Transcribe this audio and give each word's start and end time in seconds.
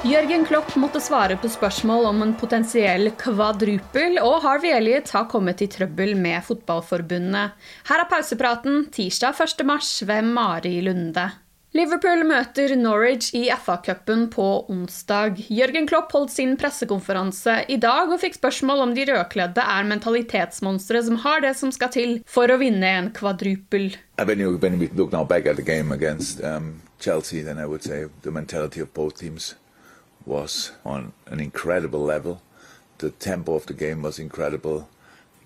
Jørgen 0.00 0.46
Klopp 0.48 0.70
måtte 0.80 0.96
svare 1.04 1.34
på 1.36 1.48
spørsmål 1.52 2.06
om 2.08 2.22
en 2.24 2.30
potensiell 2.40 3.10
kvadrupel, 3.20 4.16
og 4.24 4.38
Harvey 4.46 4.72
Elliot 4.72 5.10
har 5.12 5.26
kommet 5.28 5.60
i 5.60 5.68
trøbbel 5.68 6.14
med 6.16 6.40
fotballforbundet. 6.46 7.52
Her 7.84 8.00
er 8.00 8.08
pausepraten 8.08 8.86
tirsdag 8.96 9.36
1. 9.44 9.60
mars 9.68 9.90
ved 10.08 10.24
Mari 10.24 10.78
Lunde. 10.86 11.26
Liverpool 11.76 12.24
møter 12.24 12.72
Norwich 12.80 13.28
i 13.36 13.44
FA-cupen 13.52 14.24
på 14.32 14.48
onsdag. 14.72 15.36
Jørgen 15.52 15.84
Klopp 15.86 16.16
holdt 16.16 16.32
sin 16.32 16.56
pressekonferanse 16.58 17.60
i 17.68 17.76
dag 17.76 18.08
og 18.08 18.24
fikk 18.24 18.40
spørsmål 18.40 18.86
om 18.88 18.96
de 18.96 19.04
rødkledde 19.12 19.62
er 19.76 19.86
mentalitetsmonstre 19.92 21.04
som 21.06 21.20
har 21.28 21.44
det 21.44 21.52
som 21.60 21.70
skal 21.76 21.92
til 21.92 22.18
for 22.24 22.48
å 22.48 22.56
vinne 22.58 22.96
en 23.04 23.12
kvadrupel. 23.12 23.92
Um, 26.40 26.80
Chelsea, 26.98 27.42
then 27.42 27.58
I 27.58 27.66
would 27.66 27.82
say 27.84 28.06
the 28.22 28.30
mentality 28.30 28.80
of 28.80 28.94
both 28.94 29.22
was 30.30 30.70
on 30.84 31.12
an 31.26 31.40
incredible 31.40 32.00
level. 32.00 32.40
The 32.98 33.10
tempo 33.10 33.54
of 33.54 33.66
the 33.66 33.74
game 33.74 34.02
was 34.02 34.18
incredible. 34.18 34.88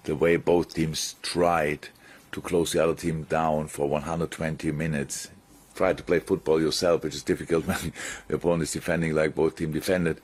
The 0.05 0.15
way 0.15 0.37
both 0.37 0.75
teams 0.75 1.17
tried 1.23 1.89
to 2.33 2.41
close 2.43 2.73
the 2.73 2.85
other 2.85 2.95
team 2.95 3.23
down 3.25 3.69
for 3.69 3.89
120 3.89 4.71
minutes. 4.73 5.31
Try 5.75 5.95
to 5.95 6.03
play 6.03 6.19
football 6.21 6.61
yourself, 6.61 7.03
which 7.03 7.15
is 7.15 7.23
difficult 7.23 7.67
when 7.69 7.93
your 8.29 8.37
opponent 8.37 8.65
is 8.65 8.73
defending 8.73 9.15
like 9.15 9.35
both 9.35 9.57
teams 9.57 9.73
defended. 9.75 10.21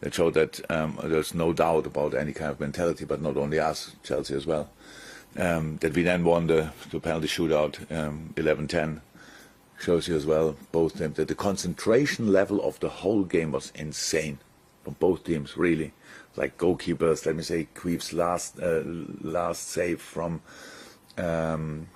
That 0.00 0.14
showed 0.14 0.34
that 0.34 0.60
um, 0.70 0.98
there's 1.02 1.34
no 1.34 1.52
doubt 1.52 1.86
about 1.86 2.14
any 2.14 2.32
kind 2.32 2.50
of 2.50 2.60
mentality, 2.60 3.04
but 3.04 3.22
not 3.22 3.36
only 3.36 3.58
us, 3.58 3.96
Chelsea 4.04 4.34
as 4.34 4.46
well. 4.46 4.68
Um, 5.36 5.78
that 5.78 5.94
we 5.94 6.02
then 6.02 6.24
won 6.24 6.46
the, 6.46 6.70
the 6.90 7.00
penalty 7.00 7.26
shootout 7.26 7.90
um, 7.90 8.32
11-10 8.36 9.00
shows 9.78 10.08
you 10.08 10.16
as 10.16 10.26
well 10.26 10.56
both 10.72 10.98
teams 10.98 11.16
that 11.16 11.28
the 11.28 11.34
concentration 11.34 12.32
level 12.32 12.62
of 12.62 12.78
the 12.80 12.88
whole 12.88 13.22
game 13.22 13.52
was 13.52 13.72
insane 13.74 14.38
from 14.84 14.96
both 14.98 15.24
teams 15.24 15.56
really. 15.56 15.92
Like 16.36 16.58
goalkeepers 16.58 17.26
let 17.26 17.36
me 17.36 17.42
say 17.42 17.68
Queef's 17.74 18.12
last 18.12 18.58
uh, 18.60 18.82
last 19.20 19.68
save 19.68 20.00
from 20.00 20.42
um, 21.16 21.88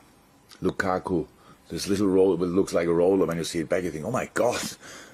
Lukaku. 0.62 1.26
This 1.68 1.88
little 1.88 2.08
roll 2.08 2.34
it 2.34 2.46
looks 2.46 2.72
like 2.72 2.86
a 2.86 2.92
roller 2.92 3.26
when 3.26 3.38
you 3.38 3.44
see 3.44 3.60
it 3.60 3.68
back 3.68 3.82
you 3.82 3.90
think 3.90 4.04
oh 4.04 4.10
my 4.10 4.28
god 4.34 4.62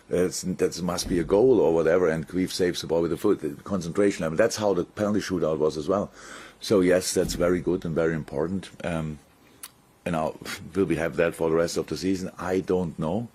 that 0.08 0.80
must 0.82 1.08
be 1.08 1.18
a 1.18 1.24
goal 1.24 1.60
or 1.60 1.74
whatever 1.74 2.08
and 2.08 2.26
Queef 2.26 2.50
saves 2.50 2.80
the 2.80 2.86
ball 2.86 3.02
with 3.02 3.10
the 3.10 3.16
foot 3.16 3.40
the 3.40 3.50
concentration 3.62 4.22
level. 4.22 4.36
That's 4.36 4.56
how 4.56 4.72
the 4.74 4.84
penalty 4.84 5.20
shootout 5.20 5.58
was 5.58 5.76
as 5.76 5.88
well. 5.88 6.10
So 6.60 6.80
yes 6.80 7.12
that's 7.12 7.34
very 7.34 7.60
good 7.60 7.84
and 7.84 7.94
very 7.94 8.14
important. 8.14 8.70
Um, 8.84 9.18
and 10.08 10.16
now, 10.16 10.34
will 10.74 10.86
we 10.86 10.96
have 10.96 11.16
that 11.16 11.34
for 11.34 11.50
the 11.50 11.56
rest 11.56 11.76
of 11.76 11.86
the 11.86 11.96
season? 11.96 12.30
I 12.38 12.60
don't 12.60 12.98
know, 12.98 13.28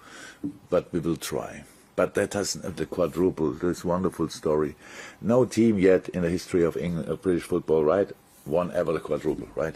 but 0.71 0.91
we 0.91 0.99
will 0.99 1.17
try. 1.17 1.65
But 1.95 2.15
that 2.15 2.33
has 2.33 2.53
the 2.53 2.87
quadruple, 2.87 3.51
this 3.51 3.85
wonderful 3.85 4.29
story. 4.29 4.75
No 5.21 5.45
team 5.45 5.77
yet 5.77 6.09
in 6.09 6.23
the 6.23 6.31
history 6.31 6.63
of, 6.63 6.75
England, 6.75 7.09
of 7.09 7.21
British 7.21 7.43
football, 7.43 7.83
right, 7.83 8.11
won 8.47 8.71
ever 8.73 8.91
the 8.91 8.99
quadruple, 8.99 9.47
right? 9.53 9.75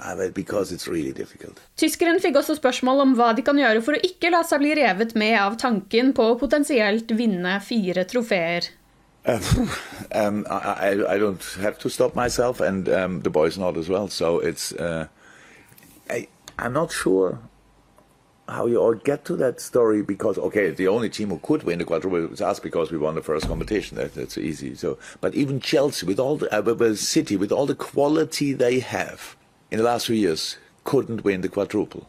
Ah, 0.00 0.14
really. 0.14 1.12
Tyskeren 1.76 2.20
fikk 2.20 2.40
også 2.40 2.56
spørsmål 2.56 3.00
om 3.04 3.14
hva 3.16 3.34
de 3.36 3.44
kan 3.44 3.60
gjøre 3.60 3.84
for 3.84 3.96
å 3.96 4.00
ikke 4.08 4.32
la 4.32 4.40
seg 4.44 4.64
bli 4.64 4.72
revet 4.76 5.12
med 5.20 5.36
av 5.40 5.58
tanken 5.60 6.14
på 6.16 6.30
å 6.32 6.38
potensielt 6.40 7.12
vinne 7.12 7.58
fire 7.60 8.04
trofeer. 8.08 8.70
Uh, 9.26 9.40
um, 10.12 10.46
I, 10.48 10.56
I, 10.56 11.14
I 11.14 11.18
don't 11.18 11.44
have 11.60 11.78
to 11.80 11.90
stop 11.90 12.16
myself, 12.16 12.60
and 12.60 12.88
um, 12.88 13.20
the 13.20 13.30
boys 13.30 13.58
not 13.58 13.76
as 13.76 13.90
well. 13.90 14.08
So 14.08 14.38
it's 14.38 14.72
uh, 14.72 15.08
I, 16.08 16.28
I'm 16.58 16.72
not 16.72 16.92
sure 16.92 17.38
how 18.48 18.66
you 18.66 18.76
all 18.76 18.94
get 18.94 19.24
to 19.24 19.36
that 19.36 19.60
story 19.60 20.02
because 20.02 20.38
okay, 20.38 20.70
the 20.70 20.88
only 20.88 21.08
team 21.08 21.30
who 21.30 21.38
could 21.38 21.64
win 21.64 21.78
the 21.78 21.84
quadruple 21.84 22.26
was 22.28 22.40
us 22.40 22.60
because 22.60 22.90
we 22.92 22.98
won 22.98 23.14
the 23.14 23.22
first 23.22 23.46
competition. 23.46 23.96
That, 23.96 24.14
that's 24.14 24.38
easy. 24.38 24.74
So, 24.74 24.98
but 25.20 25.34
even 25.34 25.60
Chelsea, 25.60 26.06
with 26.06 26.20
all 26.20 26.36
the 26.36 26.56
uh, 26.56 26.62
with 26.62 26.98
City, 26.98 27.36
with 27.36 27.52
all 27.52 27.66
the 27.66 27.74
quality 27.74 28.52
they 28.52 28.80
have 28.80 29.36
in 29.70 29.78
the 29.78 29.84
last 29.84 30.06
few 30.06 30.16
years, 30.16 30.58
couldn't 30.84 31.24
win 31.24 31.40
the 31.40 31.48
quadruple, 31.48 32.08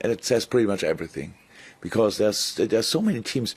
and 0.00 0.10
it 0.12 0.24
says 0.24 0.44
pretty 0.44 0.66
much 0.66 0.82
everything. 0.82 1.34
Because 1.80 2.18
there's 2.18 2.56
there's 2.56 2.86
so 2.86 3.00
many 3.00 3.22
teams. 3.22 3.56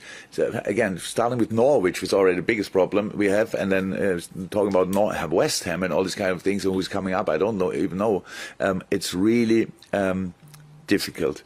Again, 0.64 0.98
starting 0.98 1.38
with 1.38 1.52
Norwich, 1.52 2.02
is 2.02 2.14
already 2.14 2.36
the 2.36 2.42
biggest 2.42 2.72
problem 2.72 3.12
we 3.14 3.26
have, 3.26 3.54
and 3.54 3.70
then 3.70 3.92
uh, 3.92 4.20
talking 4.50 4.68
about 4.68 4.88
Nor- 4.88 5.14
West 5.28 5.64
Ham 5.64 5.82
and 5.82 5.92
all 5.92 6.02
these 6.02 6.14
kind 6.14 6.30
of 6.30 6.42
things, 6.42 6.64
and 6.64 6.74
who's 6.74 6.88
coming 6.88 7.12
up, 7.12 7.28
I 7.28 7.36
don't 7.36 7.58
know 7.58 7.72
even 7.72 7.98
know. 7.98 8.24
Um, 8.60 8.82
it's 8.90 9.12
really 9.12 9.70
um, 9.92 10.34
difficult, 10.86 11.42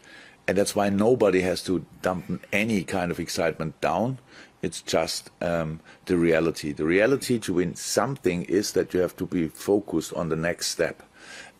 and 0.46 0.56
that's 0.56 0.76
why 0.76 0.88
nobody 0.88 1.40
has 1.40 1.62
to 1.64 1.84
dump 2.02 2.44
any 2.52 2.84
kind 2.84 3.10
of 3.10 3.18
excitement 3.18 3.80
down. 3.80 4.18
It's 4.62 4.80
just 4.80 5.30
um, 5.40 5.80
the 6.06 6.16
reality. 6.16 6.72
The 6.72 6.84
reality 6.84 7.38
to 7.40 7.54
win 7.54 7.74
something 7.74 8.44
is 8.44 8.72
that 8.72 8.94
you 8.94 9.00
have 9.00 9.16
to 9.16 9.26
be 9.26 9.48
focused 9.48 10.12
on 10.14 10.28
the 10.28 10.36
next 10.36 10.68
step, 10.68 11.02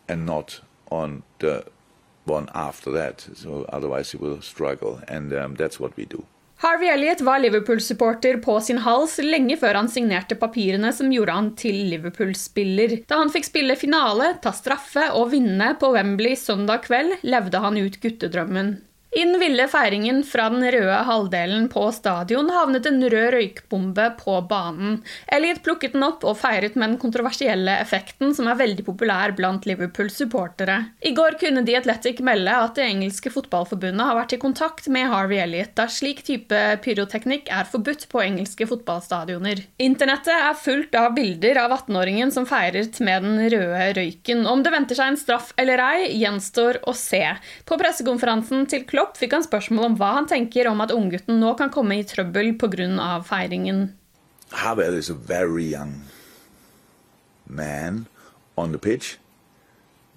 and 0.07 0.25
not 0.25 0.61
on 0.91 1.23
the 1.39 1.65
one 2.25 2.47
after 2.53 2.91
that. 2.91 3.27
So 3.35 3.65
otherwise 3.69 4.13
you 4.13 4.19
will 4.19 4.41
struggle, 4.41 4.99
and 5.07 5.33
um, 5.33 5.55
that's 5.55 5.79
what 5.79 5.97
we 5.97 6.05
do. 6.05 6.25
Harvey 6.61 6.89
Elliot 6.89 7.21
var 7.21 7.39
Liverpool-supporter 7.39 8.37
på 8.37 8.57
sin 8.61 8.81
hals 8.83 9.13
lenge 9.23 9.55
før 9.61 9.77
han 9.79 9.87
signerte 9.87 10.35
papirene 10.35 10.91
som 10.91 11.07
gjorde 11.13 11.31
han 11.37 11.53
til 11.55 11.77
Liverpool-spiller. 11.87 12.97
Da 13.07 13.21
han 13.21 13.31
fikk 13.31 13.47
spille 13.47 13.77
finale, 13.79 14.33
ta 14.43 14.51
straffe 14.51 15.05
og 15.15 15.31
vinne 15.31 15.71
på 15.79 15.93
Wembley 15.95 16.35
søndag 16.35 16.83
kveld, 16.89 17.15
levde 17.23 17.63
han 17.63 17.79
ut 17.79 17.95
guttedrømmen. 18.03 18.75
I 19.11 19.23
den 19.25 19.39
ville 19.41 19.65
feiringen 19.67 20.19
fra 20.23 20.51
den 20.53 20.61
røde 20.71 20.97
halvdelen 21.07 21.65
på 21.73 21.87
stadion 21.95 22.49
havnet 22.53 22.85
en 22.85 23.01
rød 23.01 23.31
røykbombe 23.33 24.03
på 24.19 24.35
banen. 24.45 24.99
Elliot 25.33 25.63
plukket 25.65 25.95
den 25.95 26.05
opp 26.05 26.21
og 26.29 26.37
feiret 26.37 26.75
med 26.77 26.91
den 26.91 26.99
kontroversielle 27.01 27.73
effekten 27.81 28.35
som 28.37 28.45
er 28.51 28.59
veldig 28.59 28.85
populær 28.85 29.33
blant 29.37 29.65
Liverpool-supportere. 29.65 30.75
I 31.01 31.13
går 31.17 31.39
kunne 31.41 31.63
The 31.65 31.79
Athletic 31.79 32.21
melde 32.25 32.53
at 32.53 32.77
det 32.77 32.85
engelske 32.85 33.31
fotballforbundet 33.33 34.05
har 34.11 34.19
vært 34.19 34.35
i 34.37 34.39
kontakt 34.43 34.91
med 34.93 35.09
Harvey 35.09 35.41
Elliot, 35.41 35.73
da 35.79 35.87
slik 35.89 36.21
type 36.27 36.61
pyroteknikk 36.85 37.49
er 37.49 37.65
forbudt 37.71 38.05
på 38.13 38.21
engelske 38.21 38.69
fotballstadioner. 38.69 39.63
Internettet 39.81 40.35
er 40.35 40.61
fullt 40.61 40.93
av 40.99 41.17
bilder 41.17 41.63
av 41.63 41.73
18-åringen 41.79 42.29
som 42.35 42.45
feiret 42.49 43.01
med 43.01 43.25
den 43.25 43.41
røde 43.55 43.89
røyken. 43.97 44.45
Om 44.45 44.61
det 44.61 44.75
venter 44.77 45.01
seg 45.01 45.15
en 45.15 45.21
straff 45.25 45.51
eller 45.57 45.81
ei, 45.81 46.13
gjenstår 46.21 46.83
å 46.85 46.93
se. 46.93 47.25
På 47.65 47.81
pressekonferansen 47.81 48.69
til 48.69 48.85
Klopp 48.85 48.98
Klopp 48.99 49.15
fikk 49.15 49.31
han 49.31 49.45
spørsmål 49.45 49.85
om 49.85 49.93
hva 49.95 50.07
han 50.17 50.25
tenker 50.27 50.67
om 50.67 50.81
at 50.83 50.91
unggutten 50.91 51.37
nå 51.39 51.53
kan 51.55 51.69
komme 51.71 51.95
i 51.95 52.03
trøbbel 52.03 52.49
pga. 52.59 53.21
feiringen. 53.23 53.93
Havertz 54.51 54.97
is 54.97 55.09
a 55.09 55.13
very 55.13 55.63
young 55.63 56.01
man 57.47 58.07
on 58.57 58.73
the 58.73 58.77
pitch. 58.77 59.17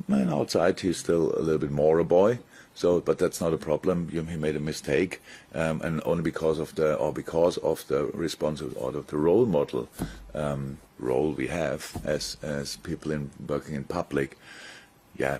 And 0.08 0.30
outside, 0.30 0.80
he's 0.80 0.96
still 0.96 1.32
a 1.38 1.42
little 1.42 1.60
bit 1.60 1.70
more 1.70 2.00
a 2.00 2.04
boy. 2.04 2.40
So, 2.74 3.00
but 3.00 3.18
that's 3.20 3.40
not 3.40 3.54
a 3.54 3.56
problem. 3.56 4.08
He 4.08 4.36
made 4.36 4.56
a 4.56 4.60
mistake, 4.72 5.20
um, 5.54 5.80
and 5.82 6.02
only 6.04 6.24
because 6.24 6.58
of 6.58 6.74
the 6.74 6.96
or 6.96 7.12
because 7.12 7.58
of 7.58 7.86
the 7.86 8.06
responsible 8.06 8.76
or 8.76 8.90
the 8.90 9.16
role 9.16 9.46
model 9.46 9.88
um, 10.34 10.78
role 10.98 11.30
we 11.30 11.46
have 11.46 12.02
as 12.04 12.36
as 12.42 12.78
people 12.78 13.12
in 13.12 13.30
working 13.46 13.76
in 13.76 13.84
public. 13.84 14.36
Yeah, 15.16 15.38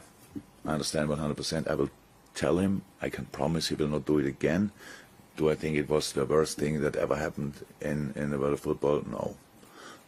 I 0.65 0.75
understand 0.75 1.09
100%. 1.09 1.67
I 1.67 1.75
will 1.75 1.91
tell 2.35 2.59
him. 2.59 2.83
I 3.01 3.09
can 3.09 3.27
promise 3.27 3.69
he 3.69 3.75
will 3.75 3.89
not 3.89 4.07
do 4.07 4.19
it 4.19 4.27
again. 4.27 4.71
Do 5.37 5.51
I 5.51 5.55
think 5.55 5.77
it 5.77 5.89
was 5.89 6.13
the 6.13 6.27
worst 6.27 6.59
thing 6.59 6.81
that 6.81 6.97
ever 6.97 7.17
happened 7.17 7.55
in 7.81 8.13
in 8.17 8.31
the 8.31 8.39
world 8.39 8.55
of 8.55 8.61
football? 8.61 9.03
No. 9.11 9.37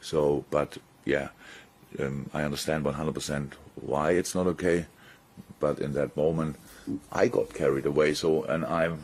So, 0.01 0.45
but 0.51 0.79
yeah, 1.05 1.29
um, 1.99 2.29
I 2.35 2.43
understand 2.43 2.85
100% 2.85 3.53
why 3.77 4.11
it's 4.13 4.35
not 4.35 4.47
okay. 4.49 4.87
But 5.61 5.79
in 5.79 5.95
that 5.95 6.17
moment, 6.17 6.57
I 7.11 7.29
got 7.29 7.55
carried 7.55 7.87
away. 7.87 8.15
So, 8.15 8.45
and 8.45 8.65
I'm 8.67 9.01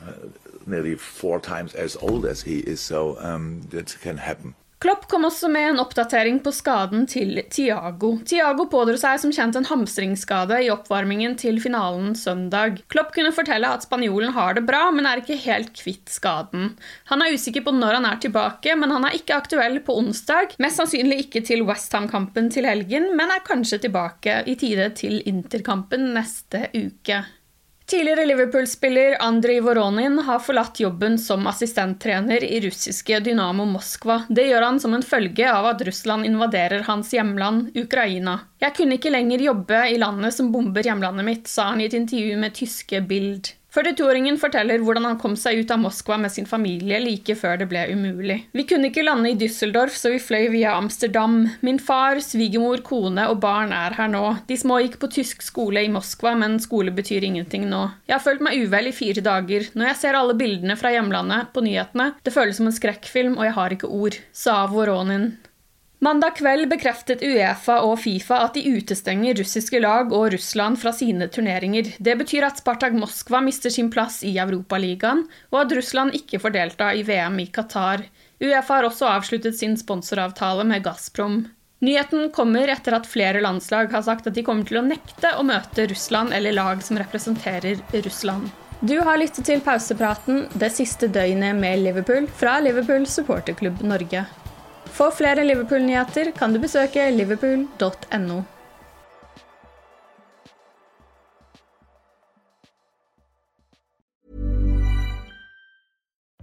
nearly 0.66 0.94
four 0.94 1.40
times 1.40 1.74
as 1.74 1.96
old 1.96 2.26
as 2.26 2.42
he 2.42 2.58
is. 2.60 2.80
So 2.80 3.18
um, 3.20 3.62
that 3.70 3.96
can 4.00 4.18
happen. 4.18 4.54
Klopp 4.80 5.02
kom 5.12 5.26
også 5.28 5.50
med 5.52 5.74
en 5.74 5.80
oppdatering 5.82 6.38
på 6.40 6.54
skaden 6.56 7.02
til 7.04 7.36
Tiago. 7.52 8.14
Tiago 8.24 8.64
pådro 8.72 8.94
seg 8.96 9.18
som 9.20 9.32
kjent 9.36 9.58
en 9.58 9.66
hamstringsskade 9.68 10.56
i 10.64 10.70
oppvarmingen 10.72 11.34
til 11.36 11.58
finalen 11.60 12.14
søndag. 12.16 12.78
Klopp 12.88 13.10
kunne 13.12 13.34
fortelle 13.36 13.68
at 13.68 13.84
spanjolen 13.84 14.32
har 14.32 14.56
det 14.56 14.62
bra, 14.64 14.86
men 14.88 15.04
er 15.04 15.20
ikke 15.20 15.36
helt 15.42 15.74
kvitt 15.76 16.08
skaden. 16.08 16.70
Han 17.12 17.20
er 17.20 17.36
usikker 17.36 17.66
på 17.66 17.74
når 17.76 17.98
han 17.98 18.08
er 18.08 18.22
tilbake, 18.24 18.72
men 18.80 18.94
han 18.94 19.04
er 19.04 19.18
ikke 19.18 19.36
aktuell 19.36 19.76
på 19.84 19.98
onsdag. 20.00 20.56
Mest 20.64 20.80
sannsynlig 20.80 21.26
ikke 21.26 21.44
til 21.44 21.66
Westham-kampen 21.68 22.48
til 22.48 22.64
helgen, 22.70 23.10
men 23.20 23.36
er 23.36 23.44
kanskje 23.44 23.82
tilbake 23.84 24.38
i 24.48 24.56
tide 24.64 24.88
til 24.96 25.20
Interkampen 25.28 26.14
neste 26.16 26.70
uke. 26.72 27.20
Tidligere 27.90 28.26
Liverpool-spiller 28.26 29.16
Andrij 29.20 29.60
Voronin 29.60 30.18
har 30.18 30.38
forlatt 30.38 30.80
jobben 30.80 31.18
som 31.18 31.46
assistenttrener 31.46 32.44
i 32.44 32.60
russiske 32.60 33.18
Dynamo 33.20 33.64
Moskva. 33.66 34.20
Det 34.28 34.44
gjør 34.46 34.62
han 34.62 34.78
som 34.80 34.94
en 34.94 35.02
følge 35.02 35.48
av 35.50 35.66
at 35.72 35.82
Russland 35.82 36.28
invaderer 36.28 36.84
hans 36.86 37.10
hjemland, 37.10 37.72
Ukraina. 37.74 38.36
Jeg 38.62 38.76
kunne 38.78 38.94
ikke 38.94 39.10
lenger 39.10 39.42
jobbe 39.42 39.80
i 39.90 39.98
landet 39.98 40.38
som 40.38 40.52
bomber 40.54 40.86
hjemlandet 40.86 41.26
mitt, 41.26 41.50
sa 41.50 41.72
han 41.72 41.82
i 41.82 41.88
et 41.90 41.98
intervju 41.98 42.38
med 42.38 42.54
tyske 42.60 43.02
Bild. 43.10 43.50
42-åringen 43.70 44.34
forteller 44.40 44.82
hvordan 44.82 45.04
han 45.06 45.18
kom 45.20 45.36
seg 45.38 45.60
ut 45.62 45.70
av 45.70 45.78
Moskva 45.78 46.16
med 46.18 46.32
sin 46.34 46.48
familie 46.50 46.98
like 47.02 47.36
før 47.38 47.60
det 47.60 47.68
ble 47.70 47.84
umulig. 47.92 48.40
Vi 48.56 48.64
kunne 48.66 48.90
ikke 48.90 49.04
lande 49.06 49.30
i 49.30 49.36
Düsseldorf, 49.38 49.94
så 49.94 50.10
vi 50.10 50.18
fløy 50.22 50.48
via 50.56 50.72
Amsterdam. 50.74 51.44
Min 51.62 51.78
far, 51.78 52.18
svigermor, 52.24 52.82
kone 52.86 53.28
og 53.30 53.38
barn 53.44 53.70
er 53.76 53.94
her 53.94 54.10
nå. 54.10 54.24
De 54.48 54.58
små 54.58 54.80
gikk 54.82 54.98
på 55.02 55.12
tysk 55.14 55.44
skole 55.46 55.84
i 55.86 55.92
Moskva, 55.92 56.34
men 56.40 56.58
skole 56.62 56.90
betyr 56.96 57.28
ingenting 57.28 57.68
nå. 57.70 57.84
Jeg 58.10 58.16
har 58.16 58.24
følt 58.24 58.42
meg 58.42 58.58
uvel 58.64 58.90
i 58.90 58.96
fire 58.96 59.22
dager. 59.22 59.70
Når 59.78 59.92
jeg 59.92 60.00
ser 60.02 60.18
alle 60.18 60.34
bildene 60.40 60.78
fra 60.80 60.90
hjemlandet 60.96 61.54
på 61.54 61.62
nyhetene, 61.62 62.10
det 62.26 62.34
føles 62.34 62.58
som 62.58 62.66
en 62.66 62.74
skrekkfilm, 62.74 63.38
og 63.38 63.46
jeg 63.46 63.56
har 63.60 63.78
ikke 63.78 63.94
ord, 64.00 64.18
sa 64.34 64.64
Voronin. 64.72 65.30
Mandag 66.02 66.38
kveld 66.38 66.64
bekreftet 66.70 67.20
Uefa 67.20 67.74
og 67.84 67.98
Fifa 68.00 68.38
at 68.46 68.54
de 68.56 68.62
utestenger 68.72 69.36
russiske 69.36 69.82
lag 69.84 70.14
og 70.16 70.30
Russland 70.32 70.78
fra 70.80 70.94
sine 70.96 71.26
turneringer. 71.28 71.90
Det 72.00 72.14
betyr 72.16 72.46
at 72.46 72.62
Spartak 72.62 72.96
Moskva 72.96 73.42
mister 73.44 73.68
sin 73.74 73.90
plass 73.92 74.22
i 74.24 74.32
Europaligaen, 74.40 75.26
og 75.52 75.58
at 75.60 75.74
Russland 75.76 76.16
ikke 76.16 76.40
får 76.40 76.56
delta 76.56 76.88
i 76.96 77.04
VM 77.04 77.36
i 77.44 77.46
Qatar. 77.52 78.06
Uefa 78.40 78.78
har 78.78 78.88
også 78.88 79.10
avsluttet 79.12 79.60
sin 79.60 79.76
sponsoravtale 79.76 80.64
med 80.72 80.88
Gazprom. 80.88 81.42
Nyheten 81.84 82.32
kommer 82.32 82.72
etter 82.72 82.96
at 82.96 83.08
flere 83.08 83.44
landslag 83.44 83.92
har 83.92 84.08
sagt 84.08 84.32
at 84.32 84.40
de 84.40 84.44
kommer 84.46 84.64
til 84.64 84.80
å 84.80 84.86
nekte 84.88 85.36
å 85.36 85.44
møte 85.44 85.84
Russland 85.92 86.32
eller 86.32 86.56
lag 86.56 86.80
som 86.80 86.96
representerer 86.96 87.84
Russland. 88.00 88.48
Du 88.80 88.96
har 89.04 89.20
lyttet 89.20 89.44
til 89.44 89.60
pausepraten 89.60 90.46
det 90.56 90.72
siste 90.72 91.12
døgnet 91.12 91.60
med 91.60 91.84
Liverpool 91.84 92.24
fra 92.40 92.56
Liverpool 92.64 93.04
supporterklubb 93.04 93.84
Norge. 93.84 94.24
For 94.92 95.10
flere 95.10 95.44
Liverpool-nyheter 95.44 96.32
kan 96.36 96.52
du 96.52 96.60
besøke 96.60 97.10
liverpool.no. 97.10 98.44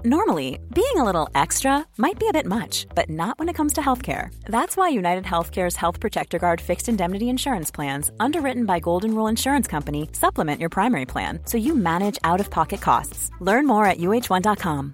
Normally, 0.03 0.59
being 0.73 0.97
a 0.97 1.03
little 1.03 1.27
extra 1.35 1.85
might 1.97 2.17
be 2.17 2.29
a 2.29 2.31
bit 2.31 2.45
much, 2.45 2.85
but 2.95 3.09
not 3.09 3.37
when 3.37 3.49
it 3.49 3.55
comes 3.55 3.73
to 3.73 3.81
healthcare. 3.81 4.29
That's 4.45 4.77
why 4.77 4.87
United 4.89 5.25
Healthcare's 5.25 5.75
Health 5.75 5.99
Protector 5.99 6.39
Guard 6.39 6.61
fixed 6.61 6.87
indemnity 6.87 7.29
insurance 7.29 7.71
plans, 7.71 8.09
underwritten 8.19 8.65
by 8.65 8.79
Golden 8.79 9.13
Rule 9.13 9.27
Insurance 9.27 9.67
Company, 9.67 10.07
supplement 10.13 10.61
your 10.61 10.69
primary 10.69 11.05
plan 11.05 11.39
so 11.45 11.57
you 11.57 11.75
manage 11.75 12.19
out 12.23 12.39
of 12.39 12.49
pocket 12.49 12.79
costs. 12.79 13.31
Learn 13.41 13.67
more 13.67 13.85
at 13.85 13.97
uh1.com. 13.97 14.93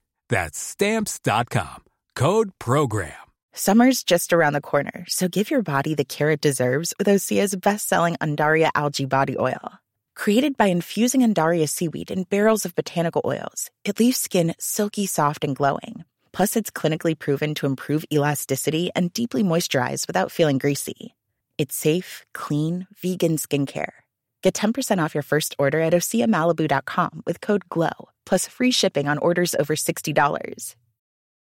That's 0.31 0.57
stamps.com. 0.57 1.83
Code 2.15 2.51
program. 2.57 3.13
Summer's 3.53 4.01
just 4.01 4.31
around 4.31 4.53
the 4.53 4.61
corner, 4.61 5.03
so 5.09 5.27
give 5.27 5.51
your 5.51 5.61
body 5.61 5.93
the 5.93 6.05
care 6.05 6.31
it 6.31 6.39
deserves 6.39 6.93
with 6.97 7.07
Osea's 7.07 7.53
best 7.53 7.89
selling 7.89 8.15
Undaria 8.15 8.71
algae 8.73 9.05
body 9.05 9.35
oil. 9.37 9.73
Created 10.15 10.55
by 10.55 10.67
infusing 10.67 11.19
Undaria 11.21 11.67
seaweed 11.67 12.09
in 12.09 12.23
barrels 12.23 12.63
of 12.63 12.75
botanical 12.75 13.21
oils, 13.25 13.69
it 13.83 13.99
leaves 13.99 14.17
skin 14.17 14.55
silky 14.57 15.05
soft 15.05 15.43
and 15.43 15.53
glowing. 15.53 16.05
Plus, 16.31 16.55
it's 16.55 16.71
clinically 16.71 17.17
proven 17.17 17.53
to 17.55 17.65
improve 17.65 18.05
elasticity 18.09 18.89
and 18.95 19.11
deeply 19.11 19.43
moisturize 19.43 20.07
without 20.07 20.31
feeling 20.31 20.57
greasy. 20.57 21.13
It's 21.57 21.75
safe, 21.75 22.25
clean, 22.33 22.87
vegan 23.01 23.35
skincare. 23.35 24.00
Get 24.41 24.55
10% 24.55 24.97
off 25.03 25.13
your 25.13 25.21
first 25.21 25.55
order 25.59 25.79
at 25.81 25.93
OseaMalibu.com 25.93 27.21
with 27.27 27.41
code 27.41 27.69
GLOW, 27.69 28.09
plus 28.25 28.47
free 28.47 28.71
shipping 28.71 29.07
on 29.07 29.19
orders 29.19 29.53
over 29.59 29.75
$60. 29.75 30.75